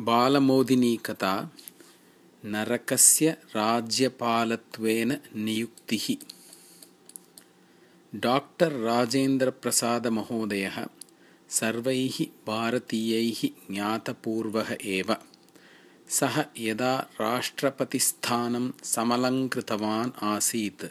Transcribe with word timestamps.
बालमोदिनीकथा 0.00 1.50
नरकस्य 2.44 3.30
राज्यपालत्वेन 3.30 5.18
नियुक्तिः। 5.36 6.16
डाक्टर् 8.14 8.72
राजेन्द्रप्रसादमहोदयः 8.72 10.86
सर्वैः 11.48 12.26
भारतीयैः 12.46 13.74
ज्ञातपूर्वः 13.74 14.76
एव। 14.84 15.16
सः 16.08 16.44
यदा 16.58 17.06
राष्ट्रपतिस्थानं 17.20 18.70
समलङ्कृतवान् 18.84 20.10
आसीत् 20.22 20.84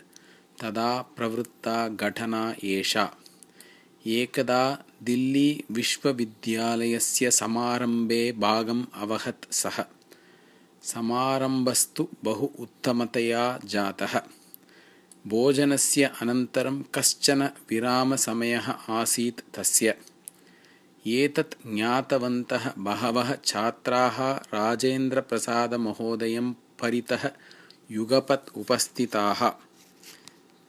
तदा 0.61 1.02
प्रवृत्ता 1.02 1.89
घटना 1.89 2.55
एषा 2.63 3.15
एकदा 4.07 4.83
दिल्लीविश्वविद्यालयस्य 5.04 7.31
समारम्भे 7.31 8.31
भागम् 8.31 8.85
अवहत् 8.93 9.54
सः। 9.54 9.85
समारम्भस्तु 10.84 12.08
बहु 12.23 12.49
उत्तमतया 12.59 13.59
जातः। 13.66 14.22
भोजनस्य 15.27 16.11
अनन्तरं 16.22 16.84
कश्चन 16.95 17.44
विरामसमयः 17.44 18.70
आसीत् 18.70 19.55
तस्य। 19.55 19.98
एतत् 21.08 21.75
ज्ञातवन्तः 21.75 22.72
बहवः 22.77 23.38
छात्राः 23.45 24.33
राजेन्द्रप्रसादमहोदयं 24.33 26.53
परितः 26.53 27.30
युगपत् 27.91 28.58
उपस्थिताः। 28.58 29.52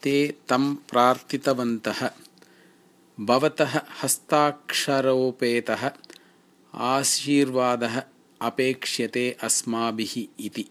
ते 0.02 0.34
तं 0.48 0.74
प्रार्थितवन्तः 0.74 2.10
भवतः 3.20 3.80
हस्ताक्षरोपेतः 4.02 5.90
आशीर्वादः 6.74 8.02
अपेक्ष्यते 8.42 9.36
अस्माभिः 9.42 10.26
इति। 10.40 10.70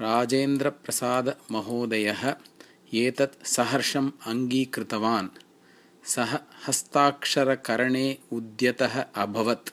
राजेन्द्रप्रसादमहोदयः 0.00 2.34
एतत् 2.94 3.46
सहर्षम् 3.46 4.10
अङ्गीकृतवान्। 4.26 5.28
सः 6.04 6.38
हस्ताक्षरकरणे 6.68 8.18
उद्यतः 8.32 9.04
अभवत्। 9.14 9.70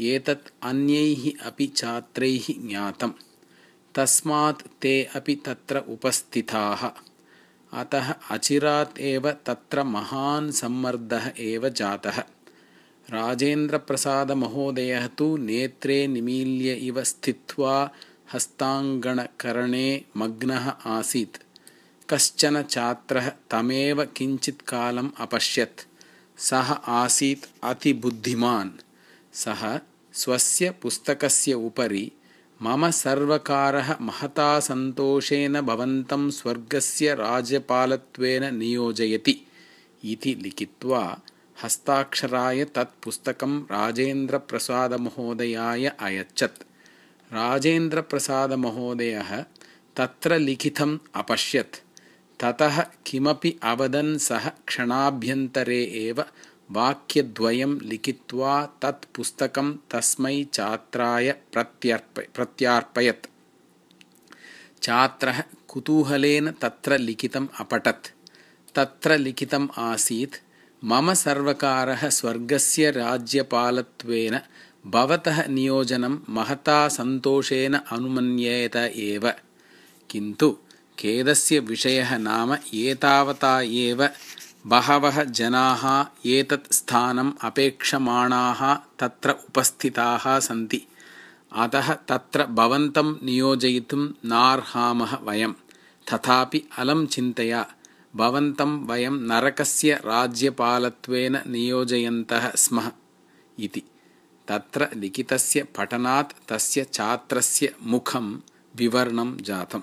एतत् 0.00 0.50
अन्यैः 0.62 1.46
अपि 1.46 1.66
छात्रैः 1.66 2.68
ज्ञातम्। 2.68 3.12
तस्मात् 3.94 4.82
ते 4.82 5.08
अपि 5.14 5.34
तत्र 5.34 5.78
उपस्थिताः 5.78 7.13
अतः 7.74 8.14
अचिरात् 8.30 8.98
एव 8.98 9.30
तत्र 9.30 9.82
महान् 9.82 10.52
सम्मर्दः 10.52 11.30
एव 11.38 11.68
जातः। 11.68 12.18
राजेन्द्रप्रसादमहोदयः 13.10 15.06
तु 15.06 15.36
नेत्रे 15.36 16.06
निमील्य 16.06 16.72
इव 16.72 17.04
स्थित्वा 17.04 17.90
हस्ताङ्गणकरणे 18.34 20.04
मग्नः 20.16 20.68
आसीत्। 20.86 21.36
कश्चन 22.10 22.62
छात्रः 22.62 23.32
तमेव 23.50 24.04
किञ्चित्कालम् 24.04 25.10
अपश्यत्। 25.18 25.80
सः 26.38 26.72
आसीत् 26.72 27.44
अतिबुद्धिमान्। 27.62 28.70
सः 29.32 29.80
स्वस्य 30.12 30.70
पुस्तकस्य 30.70 31.54
उपरि 31.54 32.12
मम 32.64 32.90
सर्वकारः 32.90 33.96
महता 34.00 34.60
सन्तोषेण 34.60 35.60
भवन्तं 35.60 36.30
स्वर्गस्य 36.30 37.14
राज्यपालत्वेन 37.14 38.56
नियोजयति 38.56 39.46
इति 40.04 40.38
लिखित्वा 40.42 41.18
हस्ताक्षराय 41.64 42.64
तत् 42.64 43.04
पुस्तकं 43.04 43.60
राजेन्द्रप्रसादमहोदयाय 43.60 45.86
अयच्छत्। 45.86 46.62
राजेन्द्रप्रसादमहोदयः 47.32 49.44
तत्र 49.96 50.38
लिखितम् 50.38 50.98
अपश्यत्। 51.14 51.76
ततः 52.40 52.84
किमपि 53.06 53.58
अवदन् 53.62 54.18
सः 54.18 54.48
क्षणाभ्यन्तरे 54.48 55.84
एव 55.84 56.24
वाक्यद्वयं 56.70 57.80
लिखित्वा 57.80 58.66
तत् 58.66 59.16
पुस्तकं 59.16 59.76
तस्मै 59.90 60.46
छात्राय 60.52 61.32
प्रत्यर्प 61.32 62.24
प्रत्यार्पयत्। 62.34 63.26
छात्रः 64.82 65.42
कुतूहलेन 65.68 66.50
तत्र 66.50 66.98
लिखितम् 66.98 67.48
अपठत्। 67.60 68.06
तत्र 68.74 69.16
लिखितम् 69.16 69.68
आसीत् 69.78 70.34
मम 70.84 71.12
सर्वकारः 71.12 72.08
स्वर्गस्य 72.08 72.90
राज्यपालत्वेन 72.90 74.40
भवतः 74.86 75.46
नियोजनं 75.46 76.18
महता 76.28 76.88
सन्तोषेण 76.88 77.74
अनुमन्येत 77.74 78.76
एव। 78.76 79.32
किन्तु 80.10 80.58
खेदस्य 80.98 81.58
विषयः 81.58 82.18
नाम 82.18 82.56
एतावता 82.74 83.60
एव 83.60 84.08
बहवः 84.66 85.24
जनाः 85.24 86.06
एतत् 86.26 86.72
स्थानम् 86.72 87.32
अपेक्षमाणाः 87.42 88.74
तत्र 88.74 89.30
उपस्थिताः 89.30 90.38
सन्ति। 90.38 90.86
अतः 91.52 91.94
तत्र 91.94 92.46
भवन्तं 92.46 93.16
नियोजयितुं 93.24 94.10
नार्हामः 94.24 95.16
वयं। 95.16 95.52
तथापि 96.12 96.68
अलं 96.78 97.06
चिन्तया 97.06 97.66
भवन्तं 98.16 98.86
वयं 98.86 99.10
नरकस्य 99.10 99.94
राज्यपालत्वेन 99.94 101.42
नियोजयन्तः 101.46 102.52
स्मः 102.56 102.92
इति। 103.58 103.82
तत्र 104.48 104.88
लिखितस्य 104.94 105.62
पठनात् 105.62 106.48
तस्य 106.48 106.86
छात्रस्य 106.92 107.74
मुखं 107.82 108.40
विवर्णं 108.76 109.36
जातम् 109.40 109.82